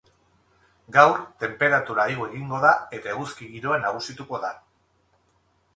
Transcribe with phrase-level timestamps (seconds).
[0.95, 4.53] Gaur tenperatura igo egingo da eta eguzki giroa nagusituko da.